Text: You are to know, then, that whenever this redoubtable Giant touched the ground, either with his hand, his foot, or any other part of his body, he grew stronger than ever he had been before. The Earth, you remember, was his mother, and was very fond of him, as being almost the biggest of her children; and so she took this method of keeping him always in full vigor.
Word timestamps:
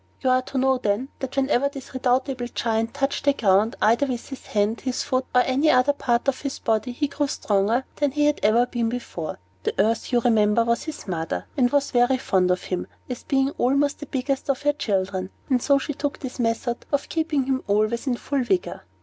You 0.21 0.31
are 0.31 0.41
to 0.41 0.57
know, 0.57 0.79
then, 0.79 1.09
that 1.19 1.37
whenever 1.37 1.69
this 1.69 1.93
redoubtable 1.93 2.47
Giant 2.55 2.91
touched 2.95 3.25
the 3.25 3.33
ground, 3.33 3.75
either 3.83 4.07
with 4.07 4.29
his 4.29 4.47
hand, 4.47 4.81
his 4.81 5.03
foot, 5.03 5.27
or 5.35 5.41
any 5.41 5.69
other 5.69 5.93
part 5.93 6.27
of 6.27 6.41
his 6.41 6.57
body, 6.57 6.91
he 6.91 7.07
grew 7.07 7.27
stronger 7.27 7.85
than 7.97 8.07
ever 8.13 8.15
he 8.15 8.25
had 8.57 8.71
been 8.71 8.89
before. 8.89 9.37
The 9.61 9.75
Earth, 9.77 10.11
you 10.11 10.19
remember, 10.19 10.63
was 10.63 10.85
his 10.85 11.07
mother, 11.07 11.45
and 11.55 11.69
was 11.71 11.91
very 11.91 12.17
fond 12.17 12.49
of 12.49 12.63
him, 12.63 12.87
as 13.11 13.21
being 13.21 13.51
almost 13.59 13.99
the 13.99 14.07
biggest 14.07 14.49
of 14.49 14.63
her 14.63 14.73
children; 14.73 15.29
and 15.51 15.61
so 15.61 15.77
she 15.77 15.93
took 15.93 16.17
this 16.17 16.39
method 16.39 16.83
of 16.91 17.07
keeping 17.07 17.43
him 17.43 17.63
always 17.67 18.07
in 18.07 18.15
full 18.17 18.43
vigor. 18.43 18.81